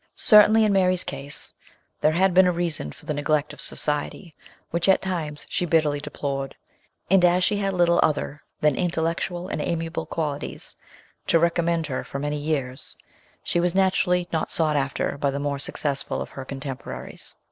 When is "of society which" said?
3.53-4.89